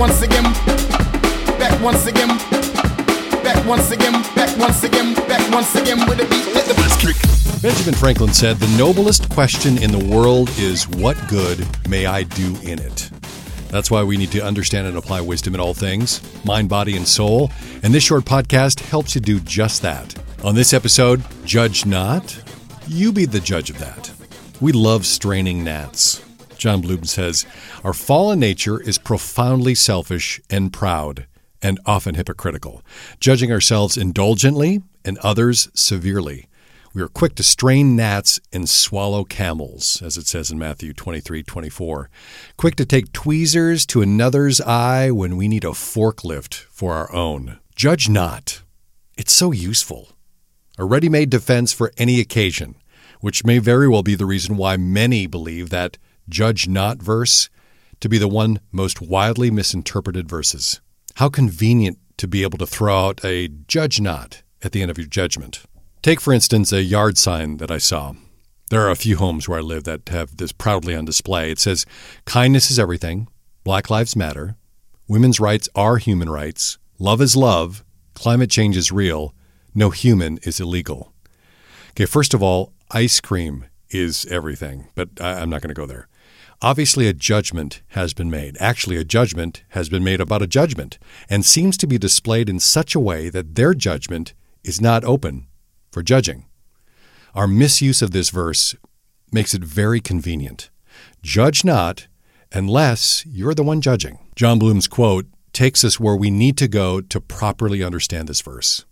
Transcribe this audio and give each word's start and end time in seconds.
once 0.00 0.22
again, 0.22 0.44
back 1.58 1.78
once 1.82 2.06
again, 2.06 2.28
back 3.44 3.66
once 3.66 3.90
again, 3.90 4.12
back 4.34 4.56
once 4.58 4.82
again, 4.82 5.14
back 5.28 5.52
once 5.52 5.74
again 5.74 5.98
with 6.08 6.18
a 6.20 6.24
beat. 6.24 6.54
Let 6.54 6.64
the 6.64 6.96
kick. 6.98 7.60
Benjamin 7.60 7.92
Franklin 7.92 8.32
said, 8.32 8.56
The 8.56 8.78
noblest 8.78 9.28
question 9.28 9.76
in 9.76 9.92
the 9.92 10.02
world 10.02 10.48
is, 10.56 10.88
What 10.88 11.18
good 11.28 11.68
may 11.86 12.06
I 12.06 12.22
do 12.22 12.56
in 12.62 12.78
it? 12.78 13.10
That's 13.68 13.90
why 13.90 14.02
we 14.02 14.16
need 14.16 14.32
to 14.32 14.40
understand 14.42 14.86
and 14.86 14.96
apply 14.96 15.20
wisdom 15.20 15.54
in 15.54 15.60
all 15.60 15.74
things 15.74 16.22
mind, 16.46 16.70
body, 16.70 16.96
and 16.96 17.06
soul. 17.06 17.50
And 17.82 17.92
this 17.92 18.02
short 18.02 18.24
podcast 18.24 18.80
helps 18.80 19.14
you 19.14 19.20
do 19.20 19.38
just 19.40 19.82
that. 19.82 20.14
On 20.42 20.54
this 20.54 20.72
episode, 20.72 21.22
Judge 21.44 21.84
Not. 21.84 22.42
You 22.88 23.12
be 23.12 23.26
the 23.26 23.38
judge 23.38 23.68
of 23.68 23.78
that. 23.80 24.10
We 24.62 24.72
love 24.72 25.04
straining 25.04 25.62
gnats. 25.62 26.24
Jon 26.60 26.82
Bloom 26.82 27.04
says, 27.04 27.46
Our 27.82 27.94
fallen 27.94 28.38
nature 28.38 28.78
is 28.78 28.98
profoundly 28.98 29.74
selfish 29.74 30.42
and 30.50 30.70
proud, 30.70 31.26
and 31.62 31.80
often 31.86 32.16
hypocritical, 32.16 32.82
judging 33.18 33.50
ourselves 33.50 33.96
indulgently 33.96 34.82
and 35.02 35.16
others 35.18 35.70
severely. 35.74 36.48
We 36.92 37.00
are 37.00 37.08
quick 37.08 37.34
to 37.36 37.42
strain 37.42 37.96
gnats 37.96 38.40
and 38.52 38.68
swallow 38.68 39.24
camels, 39.24 40.02
as 40.02 40.18
it 40.18 40.26
says 40.26 40.50
in 40.50 40.58
Matthew 40.58 40.92
23 40.92 41.42
24. 41.42 42.10
Quick 42.58 42.76
to 42.76 42.84
take 42.84 43.12
tweezers 43.12 43.86
to 43.86 44.02
another's 44.02 44.60
eye 44.60 45.10
when 45.10 45.38
we 45.38 45.48
need 45.48 45.64
a 45.64 45.68
forklift 45.68 46.54
for 46.70 46.92
our 46.92 47.10
own. 47.10 47.58
Judge 47.74 48.10
not. 48.10 48.60
It's 49.16 49.32
so 49.32 49.50
useful. 49.50 50.10
A 50.76 50.84
ready 50.84 51.08
made 51.08 51.30
defense 51.30 51.72
for 51.72 51.90
any 51.96 52.20
occasion, 52.20 52.74
which 53.20 53.46
may 53.46 53.58
very 53.58 53.88
well 53.88 54.02
be 54.02 54.14
the 54.14 54.26
reason 54.26 54.58
why 54.58 54.76
many 54.76 55.26
believe 55.26 55.70
that 55.70 55.96
judge 56.30 56.68
not 56.68 57.02
verse 57.02 57.50
to 58.00 58.08
be 58.08 58.18
the 58.18 58.28
one 58.28 58.60
most 58.72 59.00
widely 59.00 59.50
misinterpreted 59.50 60.28
verses. 60.28 60.80
How 61.16 61.28
convenient 61.28 61.98
to 62.16 62.28
be 62.28 62.42
able 62.42 62.58
to 62.58 62.66
throw 62.66 63.08
out 63.08 63.24
a 63.24 63.48
judge 63.48 64.00
not 64.00 64.42
at 64.62 64.72
the 64.72 64.82
end 64.82 64.90
of 64.90 64.98
your 64.98 65.06
judgment. 65.06 65.62
Take, 66.02 66.20
for 66.20 66.32
instance, 66.32 66.72
a 66.72 66.82
yard 66.82 67.18
sign 67.18 67.58
that 67.58 67.70
I 67.70 67.78
saw. 67.78 68.14
There 68.70 68.86
are 68.86 68.90
a 68.90 68.96
few 68.96 69.16
homes 69.16 69.48
where 69.48 69.58
I 69.58 69.62
live 69.62 69.84
that 69.84 70.08
have 70.08 70.36
this 70.36 70.52
proudly 70.52 70.94
on 70.94 71.04
display. 71.04 71.50
It 71.50 71.58
says, 71.58 71.84
Kindness 72.24 72.70
is 72.70 72.78
everything, 72.78 73.28
Black 73.64 73.90
Lives 73.90 74.14
Matter, 74.14 74.56
women's 75.08 75.40
rights 75.40 75.68
are 75.74 75.96
human 75.96 76.30
rights, 76.30 76.78
love 76.98 77.20
is 77.20 77.36
love, 77.36 77.84
climate 78.14 78.50
change 78.50 78.76
is 78.76 78.92
real, 78.92 79.34
no 79.74 79.90
human 79.90 80.38
is 80.44 80.60
illegal. 80.60 81.12
Okay, 81.90 82.06
first 82.06 82.32
of 82.32 82.42
all, 82.42 82.72
ice 82.92 83.20
cream 83.20 83.66
is 83.90 84.24
everything, 84.26 84.88
but 84.94 85.08
I'm 85.20 85.50
not 85.50 85.62
going 85.62 85.74
to 85.74 85.80
go 85.80 85.86
there. 85.86 86.06
Obviously, 86.62 87.08
a 87.08 87.14
judgment 87.14 87.80
has 87.88 88.12
been 88.12 88.30
made. 88.30 88.56
Actually, 88.60 88.96
a 88.96 89.04
judgment 89.04 89.64
has 89.70 89.88
been 89.88 90.04
made 90.04 90.20
about 90.20 90.42
a 90.42 90.46
judgment 90.46 90.98
and 91.30 91.44
seems 91.44 91.78
to 91.78 91.86
be 91.86 91.96
displayed 91.96 92.50
in 92.50 92.60
such 92.60 92.94
a 92.94 93.00
way 93.00 93.30
that 93.30 93.54
their 93.54 93.72
judgment 93.72 94.34
is 94.62 94.80
not 94.80 95.02
open 95.04 95.46
for 95.90 96.02
judging. 96.02 96.44
Our 97.34 97.46
misuse 97.46 98.02
of 98.02 98.10
this 98.10 98.28
verse 98.28 98.74
makes 99.32 99.54
it 99.54 99.64
very 99.64 100.00
convenient. 100.00 100.68
Judge 101.22 101.64
not 101.64 102.08
unless 102.52 103.24
you're 103.24 103.54
the 103.54 103.62
one 103.62 103.80
judging. 103.80 104.18
Jon 104.34 104.58
Bloom's 104.58 104.88
quote 104.88 105.26
takes 105.52 105.82
us 105.82 105.98
where 105.98 106.16
we 106.16 106.30
need 106.30 106.58
to 106.58 106.68
go 106.68 107.00
to 107.00 107.20
properly 107.20 107.82
understand 107.82 108.28
this 108.28 108.42
verse, 108.42 108.84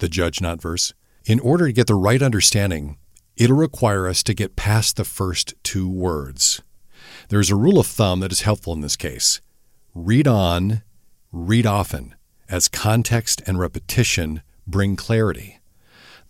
the 0.00 0.08
judge 0.08 0.40
not 0.40 0.60
verse. 0.60 0.92
In 1.24 1.38
order 1.38 1.66
to 1.66 1.72
get 1.72 1.86
the 1.86 1.94
right 1.94 2.20
understanding, 2.20 2.96
it'll 3.36 3.56
require 3.56 4.08
us 4.08 4.24
to 4.24 4.34
get 4.34 4.56
past 4.56 4.96
the 4.96 5.04
first 5.04 5.54
two 5.62 5.88
words. 5.88 6.62
There's 7.28 7.50
a 7.50 7.56
rule 7.56 7.78
of 7.78 7.86
thumb 7.86 8.20
that 8.20 8.32
is 8.32 8.42
helpful 8.42 8.72
in 8.72 8.80
this 8.80 8.96
case 8.96 9.40
read 9.94 10.26
on, 10.26 10.82
read 11.30 11.66
often, 11.66 12.14
as 12.48 12.68
context 12.68 13.42
and 13.46 13.58
repetition 13.58 14.42
bring 14.66 14.96
clarity. 14.96 15.60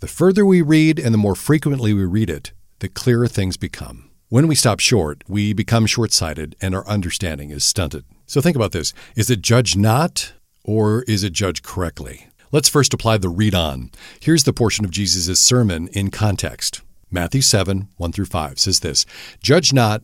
The 0.01 0.09
further 0.09 0.45
we 0.45 0.63
read 0.63 0.99
and 0.99 1.15
the 1.15 1.19
more 1.19 1.37
frequently 1.37 1.95
we 1.95 2.05
read 2.05 2.29
it, 2.29 2.53
the 2.81 2.89
clearer 2.89 3.29
things 3.29 3.57
become. 3.57 4.11
When 4.29 4.49
we 4.49 4.55
stop 4.55 4.81
short, 4.81 5.23
we 5.29 5.53
become 5.53 5.87
short 5.87 6.13
sighted 6.13 6.57
and 6.61 6.75
our 6.75 6.87
understanding 6.89 7.51
is 7.51 7.65
stunted. 7.65 8.05
So 8.27 8.41
think 8.41 8.57
about 8.57 8.73
this 8.73 8.95
is 9.15 9.31
it 9.31 9.43
judge 9.43 9.77
not 9.77 10.33
or 10.65 11.03
is 11.03 11.23
it 11.23 11.33
judge 11.33 11.63
correctly? 11.63 12.29
Let's 12.51 12.69
first 12.69 12.93
apply 12.93 13.19
the 13.19 13.29
read 13.29 13.55
on. 13.55 13.91
Here's 14.21 14.45
the 14.45 14.53
portion 14.53 14.85
of 14.85 14.91
Jesus' 14.91 15.39
sermon 15.39 15.89
in 15.89 16.11
context. 16.11 16.83
Matthew 17.11 17.43
7, 17.43 17.89
1 17.97 18.13
through 18.13 18.25
5 18.25 18.59
says 18.59 18.81
this 18.81 19.05
Judge 19.43 19.73
not 19.73 20.03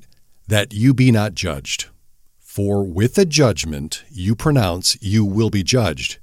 that 0.48 0.72
you 0.72 0.94
be 0.94 1.12
not 1.12 1.34
judged. 1.34 1.86
For 2.38 2.82
with 2.82 3.14
the 3.14 3.26
judgment 3.26 4.02
you 4.10 4.34
pronounce, 4.34 5.00
you 5.00 5.24
will 5.24 5.50
be 5.50 5.62
judged, 5.62 6.18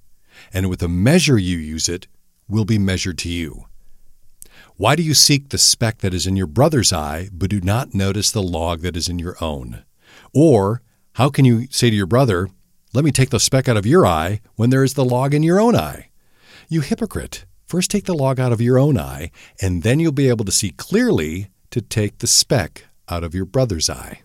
and 0.52 0.69
with 0.69 0.80
the 0.80 0.90
measure 0.90 1.38
you 1.38 1.58
use 1.58 1.88
it, 1.88 2.08
will 2.47 2.66
be 2.66 2.78
measured 2.78 3.18
to 3.19 3.30
you. 3.30 3.66
Why 4.78 4.96
do 4.96 5.03
you 5.03 5.13
seek 5.13 5.50
the 5.50 5.58
speck 5.58 6.00
that 6.00 6.13
is 6.13 6.28
in 6.28 6.36
your 6.36 6.47
brother's 6.47 6.91
eye, 6.91 7.30
but 7.31 7.50
do 7.50 7.62
not 7.62 7.94
notice 7.94 8.31
the 8.31 8.44
log 8.44 8.81
that 8.81 8.97
is 8.97 9.08
in 9.08 9.19
your 9.19 9.38
own? 9.40 9.84
Or, 10.34 10.81
how 11.13 11.30
can 11.30 11.46
you 11.46 11.68
say 11.69 11.90
to 11.90 11.96
your 11.96 12.06
brother, 12.06 12.50
Let 12.94 13.06
me 13.06 13.12
take 13.12 13.30
the 13.30 13.40
speck 13.40 13.69
out 13.69 13.78
of 13.78 13.86
your 13.86 14.06
eye, 14.06 14.42
when 14.56 14.72
there 14.72 14.84
is 14.84 14.96
the 14.96 15.06
log 15.06 15.34
in 15.34 15.44
your 15.44 15.59
own 15.59 15.75
eye? 15.75 16.09
You 16.68 16.81
hypocrite! 16.81 17.46
First 17.68 17.90
take 17.90 18.06
the 18.06 18.13
log 18.13 18.40
out 18.40 18.52
of 18.52 18.62
your 18.62 18.78
own 18.78 18.97
eye, 18.97 19.31
and 19.62 19.84
then 19.84 20.00
you'll 20.00 20.12
be 20.12 20.30
able 20.30 20.46
to 20.46 20.52
see 20.52 20.72
clearly 20.72 21.47
to 21.72 21.81
take 21.81 22.19
the 22.19 22.28
speck 22.28 22.86
out 23.09 23.23
of 23.23 23.35
your 23.35 23.45
brother's 23.45 23.89
eye. 23.89 24.21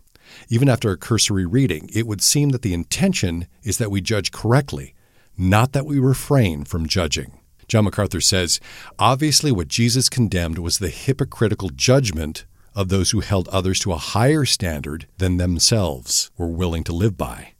Even 0.48 0.68
after 0.68 0.90
a 0.90 0.96
cursory 0.96 1.44
reading, 1.44 1.90
it 1.92 2.06
would 2.06 2.22
seem 2.22 2.50
that 2.50 2.62
the 2.62 2.74
intention 2.74 3.46
is 3.62 3.78
that 3.78 3.90
we 3.90 4.00
judge 4.00 4.32
correctly, 4.32 4.94
not 5.36 5.72
that 5.72 5.86
we 5.86 5.98
refrain 5.98 6.64
from 6.64 6.86
judging. 6.86 7.38
John 7.68 7.84
MacArthur 7.84 8.20
says, 8.20 8.58
obviously, 8.98 9.52
what 9.52 9.68
Jesus 9.68 10.08
condemned 10.08 10.58
was 10.58 10.78
the 10.78 10.88
hypocritical 10.88 11.68
judgment 11.68 12.44
of 12.74 12.88
those 12.88 13.10
who 13.10 13.20
held 13.20 13.48
others 13.48 13.78
to 13.80 13.92
a 13.92 13.96
higher 13.96 14.44
standard 14.44 15.06
than 15.18 15.36
themselves 15.36 16.30
were 16.36 16.48
willing 16.48 16.84
to 16.84 16.92
live 16.92 17.16
by. 17.16 17.52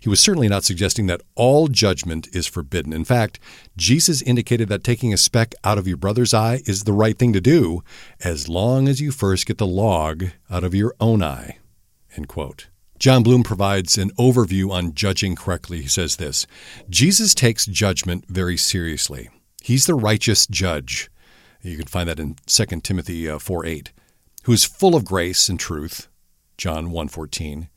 He 0.00 0.08
was 0.08 0.20
certainly 0.20 0.48
not 0.48 0.64
suggesting 0.64 1.06
that 1.06 1.22
all 1.34 1.68
judgment 1.68 2.28
is 2.32 2.46
forbidden. 2.46 2.92
In 2.92 3.04
fact, 3.04 3.38
Jesus 3.76 4.22
indicated 4.22 4.68
that 4.68 4.84
taking 4.84 5.12
a 5.12 5.16
speck 5.16 5.54
out 5.64 5.78
of 5.78 5.88
your 5.88 5.96
brother's 5.96 6.34
eye 6.34 6.62
is 6.66 6.84
the 6.84 6.92
right 6.92 7.18
thing 7.18 7.32
to 7.32 7.40
do, 7.40 7.82
as 8.22 8.48
long 8.48 8.88
as 8.88 9.00
you 9.00 9.10
first 9.10 9.46
get 9.46 9.58
the 9.58 9.66
log 9.66 10.26
out 10.50 10.64
of 10.64 10.74
your 10.74 10.94
own 11.00 11.22
eye. 11.22 11.58
End 12.16 12.28
quote. 12.28 12.68
Jon 12.98 13.24
Bloom 13.24 13.42
provides 13.42 13.98
an 13.98 14.10
overview 14.10 14.70
on 14.70 14.94
judging 14.94 15.34
correctly. 15.34 15.82
He 15.82 15.88
says 15.88 16.16
this 16.16 16.46
Jesus 16.88 17.34
takes 17.34 17.66
judgment 17.66 18.26
very 18.28 18.56
seriously. 18.56 19.28
He's 19.60 19.86
the 19.86 19.94
righteous 19.94 20.46
judge. 20.46 21.10
You 21.62 21.76
can 21.76 21.86
find 21.86 22.08
that 22.08 22.20
in 22.20 22.36
2 22.46 22.64
Timothy 22.80 23.28
uh, 23.28 23.38
4 23.38 23.66
8, 23.66 23.92
who 24.44 24.52
is 24.52 24.64
full 24.64 24.94
of 24.94 25.04
grace 25.04 25.48
and 25.48 25.58
truth. 25.58 26.08
John 26.56 26.90
1 26.92 27.08
14. 27.08 27.68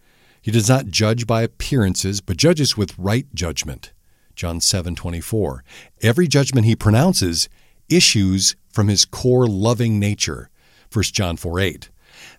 He 0.45 0.51
does 0.51 0.69
not 0.69 0.89
judge 0.89 1.25
by 1.25 1.41
appearances, 1.41 2.21
but 2.21 2.37
judges 2.37 2.77
with 2.77 2.99
right 2.99 3.25
judgment. 3.33 3.93
John 4.35 4.61
7 4.61 4.93
24. 4.95 5.63
Every 6.03 6.27
judgment 6.27 6.67
he 6.67 6.75
pronounces 6.75 7.49
issues 7.89 8.55
from 8.71 8.87
his 8.87 9.05
core 9.05 9.47
loving 9.47 9.99
nature. 9.99 10.51
1 10.93 11.03
John 11.05 11.35
4 11.35 11.59
8. 11.59 11.89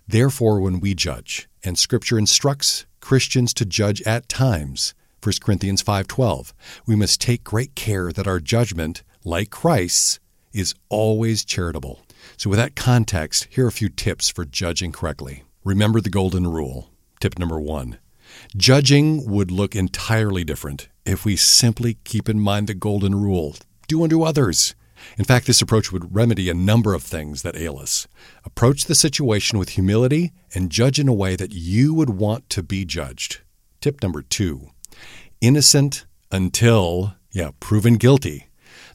Therefore, 0.07 0.61
when 0.61 0.79
we 0.79 0.93
judge, 0.93 1.49
and 1.65 1.77
Scripture 1.77 2.17
instructs 2.17 2.85
Christians 3.01 3.53
to 3.55 3.65
judge 3.65 4.01
at 4.03 4.29
times, 4.29 4.93
1 5.21 5.41
Corinthians 5.41 5.81
5:12, 5.81 6.53
we 6.85 6.95
must 6.95 7.19
take 7.19 7.43
great 7.43 7.75
care 7.75 8.13
that 8.13 8.25
our 8.25 8.39
judgment 8.39 9.03
like 9.25 9.49
Christ's, 9.49 10.21
is 10.53 10.75
always 10.87 11.43
charitable. 11.43 11.99
So, 12.37 12.49
with 12.49 12.57
that 12.57 12.77
context, 12.77 13.47
here 13.49 13.65
are 13.65 13.67
a 13.67 13.73
few 13.73 13.89
tips 13.89 14.29
for 14.29 14.45
judging 14.45 14.93
correctly. 14.93 15.43
Remember 15.65 15.99
the 15.99 16.09
golden 16.09 16.47
rule. 16.47 16.89
Tip 17.19 17.39
number 17.39 17.59
one 17.59 17.99
judging 18.55 19.25
would 19.29 19.51
look 19.51 19.75
entirely 19.75 20.43
different 20.43 20.89
if 21.05 21.25
we 21.25 21.35
simply 21.35 21.97
keep 22.03 22.27
in 22.27 22.39
mind 22.39 22.67
the 22.67 22.73
golden 22.73 23.15
rule 23.15 23.55
do 23.87 24.03
unto 24.03 24.23
others. 24.23 24.75
In 25.17 25.25
fact, 25.25 25.47
this 25.47 25.61
approach 25.61 25.91
would 25.91 26.13
remedy 26.15 26.49
a 26.49 26.53
number 26.53 26.93
of 26.93 27.03
things 27.03 27.41
that 27.43 27.55
ail 27.55 27.77
us. 27.77 28.07
Approach 28.43 28.85
the 28.85 28.95
situation 28.95 29.57
with 29.57 29.69
humility 29.69 30.33
and 30.53 30.71
judge 30.71 30.99
in 30.99 31.07
a 31.07 31.13
way 31.13 31.35
that 31.35 31.53
you 31.53 31.93
would 31.93 32.09
want 32.09 32.49
to 32.49 32.63
be 32.63 32.83
judged. 32.83 33.41
Tip 33.79 34.01
number 34.01 34.21
two 34.21 34.71
innocent 35.39 36.05
until, 36.31 37.15
yeah, 37.31 37.51
proven 37.59 37.93
guilty. 37.95 38.47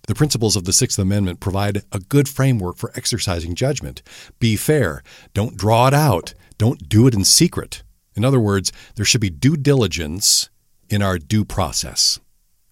The 0.09 0.15
principles 0.15 0.57
of 0.57 0.65
the 0.65 0.73
Sixth 0.73 0.99
Amendment 0.99 1.39
provide 1.39 1.83
a 1.93 2.01
good 2.01 2.29
framework 2.29 2.77
for 2.77 2.91
exercising 2.97 3.55
judgment. 3.55 4.03
Be 4.41 4.57
fair. 4.57 5.05
Don't 5.33 5.57
draw 5.57 5.87
it 5.87 5.95
out. 5.95 6.35
Don't 6.59 6.89
do 6.89 7.07
it 7.07 7.15
in 7.15 7.25
secret. 7.25 7.85
In 8.15 8.25
other 8.25 8.41
words, 8.41 8.73
there 8.97 9.05
should 9.05 9.21
be 9.21 9.31
due 9.31 9.57
diligence 9.57 10.51
in 10.89 11.03
our 11.03 11.19
due 11.19 11.45
process. 11.45 12.21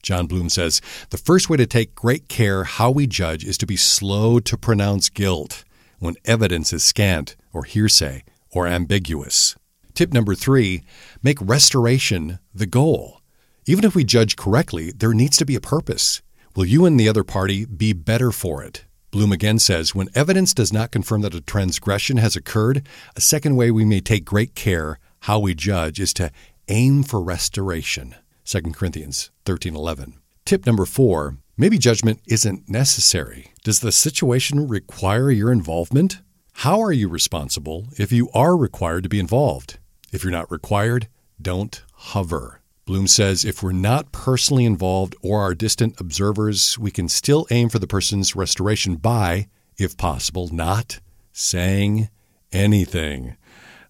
Jon 0.02 0.26
Bloom 0.26 0.48
says 0.48 0.80
the 1.10 1.18
first 1.18 1.50
way 1.50 1.56
to 1.56 1.66
take 1.66 1.94
great 1.94 2.28
care 2.28 2.64
how 2.64 2.90
we 2.90 3.06
judge 3.06 3.44
is 3.44 3.58
to 3.58 3.66
be 3.66 3.76
slow 3.76 4.40
to 4.40 4.56
pronounce 4.56 5.08
guilt 5.08 5.64
when 5.98 6.16
evidence 6.24 6.72
is 6.72 6.82
scant 6.82 7.36
or 7.52 7.64
hearsay 7.64 8.24
or 8.50 8.66
ambiguous. 8.66 9.56
Tip 9.94 10.12
number 10.12 10.34
three 10.34 10.82
make 11.22 11.38
restoration 11.40 12.38
the 12.54 12.66
goal. 12.66 13.20
Even 13.66 13.84
if 13.84 13.94
we 13.94 14.04
judge 14.04 14.36
correctly, 14.36 14.90
there 14.92 15.12
needs 15.12 15.36
to 15.36 15.44
be 15.44 15.54
a 15.54 15.60
purpose. 15.60 16.22
Will 16.56 16.64
you 16.64 16.86
and 16.86 16.98
the 16.98 17.08
other 17.08 17.24
party 17.24 17.64
be 17.66 17.92
better 17.92 18.32
for 18.32 18.62
it? 18.62 18.84
Bloom 19.10 19.32
again 19.32 19.58
says 19.58 19.94
when 19.94 20.08
evidence 20.14 20.54
does 20.54 20.72
not 20.72 20.90
confirm 20.90 21.20
that 21.22 21.34
a 21.34 21.40
transgression 21.40 22.16
has 22.16 22.36
occurred, 22.36 22.86
a 23.16 23.20
second 23.20 23.56
way 23.56 23.70
we 23.70 23.84
may 23.84 24.00
take 24.00 24.24
great 24.24 24.54
care 24.54 24.98
how 25.20 25.38
we 25.38 25.54
judge 25.54 26.00
is 26.00 26.12
to 26.14 26.30
aim 26.68 27.02
for 27.02 27.20
restoration. 27.20 28.14
2 28.44 28.72
Corinthians 28.72 29.30
13:11. 29.44 30.14
Tip 30.44 30.66
number 30.66 30.84
4, 30.84 31.36
maybe 31.56 31.78
judgment 31.78 32.20
isn't 32.26 32.68
necessary. 32.68 33.52
Does 33.62 33.80
the 33.80 33.92
situation 33.92 34.66
require 34.66 35.30
your 35.30 35.52
involvement? 35.52 36.20
How 36.64 36.80
are 36.80 36.92
you 36.92 37.08
responsible 37.08 37.86
if 37.96 38.12
you 38.12 38.30
are 38.34 38.56
required 38.56 39.02
to 39.04 39.08
be 39.08 39.20
involved? 39.20 39.78
If 40.12 40.24
you're 40.24 40.32
not 40.32 40.50
required, 40.50 41.08
don't 41.40 41.82
hover. 41.94 42.60
Bloom 42.86 43.06
says 43.06 43.44
if 43.44 43.62
we're 43.62 43.72
not 43.72 44.10
personally 44.10 44.64
involved 44.64 45.14
or 45.22 45.40
are 45.40 45.54
distant 45.54 46.00
observers, 46.00 46.78
we 46.78 46.90
can 46.90 47.08
still 47.08 47.46
aim 47.50 47.68
for 47.68 47.78
the 47.78 47.86
person's 47.86 48.34
restoration 48.34 48.96
by, 48.96 49.46
if 49.78 49.96
possible, 49.96 50.48
not 50.52 50.98
saying 51.32 52.08
anything. 52.52 53.36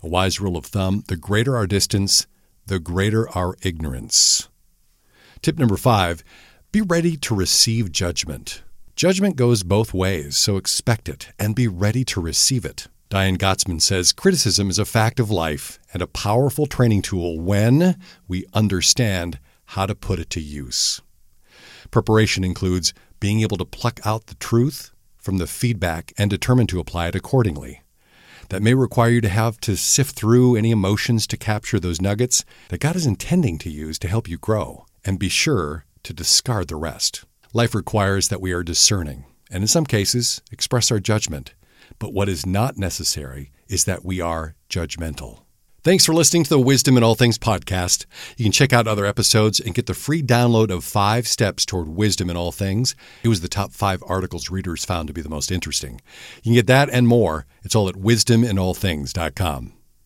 A 0.02 0.08
wise 0.08 0.40
rule 0.40 0.56
of 0.56 0.66
thumb 0.66 1.04
the 1.08 1.16
greater 1.16 1.56
our 1.56 1.66
distance, 1.66 2.26
the 2.66 2.78
greater 2.78 3.28
our 3.30 3.56
ignorance. 3.62 4.48
Tip 5.42 5.58
number 5.58 5.76
five 5.76 6.22
be 6.72 6.80
ready 6.80 7.16
to 7.16 7.34
receive 7.34 7.90
judgment. 7.90 8.62
Judgment 8.94 9.34
goes 9.34 9.62
both 9.62 9.92
ways, 9.92 10.36
so 10.36 10.56
expect 10.56 11.08
it 11.08 11.32
and 11.38 11.56
be 11.56 11.66
ready 11.66 12.04
to 12.04 12.20
receive 12.20 12.64
it. 12.64 12.86
Diane 13.08 13.36
Gottsman 13.36 13.82
says 13.82 14.12
criticism 14.12 14.70
is 14.70 14.78
a 14.78 14.84
fact 14.84 15.18
of 15.18 15.30
life 15.30 15.80
and 15.92 16.00
a 16.00 16.06
powerful 16.06 16.66
training 16.66 17.02
tool 17.02 17.40
when 17.40 17.98
we 18.28 18.46
understand 18.54 19.40
how 19.64 19.84
to 19.84 19.96
put 19.96 20.20
it 20.20 20.30
to 20.30 20.40
use. 20.40 21.00
Preparation 21.90 22.44
includes 22.44 22.94
being 23.18 23.40
able 23.40 23.56
to 23.56 23.64
pluck 23.64 23.98
out 24.04 24.26
the 24.26 24.36
truth 24.36 24.92
from 25.18 25.38
the 25.38 25.46
feedback 25.46 26.12
and 26.16 26.30
determine 26.30 26.68
to 26.68 26.78
apply 26.78 27.08
it 27.08 27.16
accordingly. 27.16 27.82
That 28.50 28.62
may 28.62 28.74
require 28.74 29.10
you 29.10 29.20
to 29.22 29.28
have 29.28 29.58
to 29.62 29.76
sift 29.76 30.14
through 30.14 30.56
any 30.56 30.70
emotions 30.70 31.26
to 31.28 31.36
capture 31.36 31.80
those 31.80 32.00
nuggets 32.00 32.44
that 32.68 32.80
God 32.80 32.94
is 32.94 33.06
intending 33.06 33.58
to 33.58 33.70
use 33.70 33.98
to 34.00 34.08
help 34.08 34.28
you 34.28 34.38
grow, 34.38 34.86
and 35.04 35.18
be 35.18 35.28
sure 35.28 35.86
to 36.02 36.12
discard 36.12 36.68
the 36.68 36.76
rest. 36.76 37.24
Life 37.52 37.74
requires 37.74 38.28
that 38.28 38.40
we 38.40 38.52
are 38.52 38.62
discerning, 38.62 39.24
and 39.50 39.62
in 39.62 39.68
some 39.68 39.86
cases, 39.86 40.42
express 40.52 40.90
our 40.92 41.00
judgment 41.00 41.54
but 41.98 42.12
what 42.12 42.28
is 42.28 42.46
not 42.46 42.76
necessary 42.76 43.52
is 43.68 43.84
that 43.84 44.04
we 44.04 44.20
are 44.20 44.54
judgmental. 44.68 45.40
Thanks 45.82 46.04
for 46.04 46.12
listening 46.12 46.44
to 46.44 46.50
the 46.50 46.60
Wisdom 46.60 46.98
in 46.98 47.02
All 47.02 47.14
Things 47.14 47.38
podcast. 47.38 48.04
You 48.36 48.44
can 48.44 48.52
check 48.52 48.70
out 48.74 48.86
other 48.86 49.06
episodes 49.06 49.58
and 49.58 49.74
get 49.74 49.86
the 49.86 49.94
free 49.94 50.22
download 50.22 50.70
of 50.70 50.84
five 50.84 51.26
steps 51.26 51.64
toward 51.64 51.88
wisdom 51.88 52.28
in 52.28 52.36
all 52.36 52.52
things. 52.52 52.94
It 53.22 53.28
was 53.28 53.40
the 53.40 53.48
top 53.48 53.72
five 53.72 54.02
articles 54.06 54.50
readers 54.50 54.84
found 54.84 55.06
to 55.08 55.14
be 55.14 55.22
the 55.22 55.30
most 55.30 55.50
interesting. 55.50 56.02
You 56.42 56.50
can 56.50 56.52
get 56.52 56.66
that 56.66 56.90
and 56.90 57.08
more. 57.08 57.46
It's 57.62 57.74
all 57.74 57.88
at 57.88 57.94
wisdominallthings.com. 57.94 59.72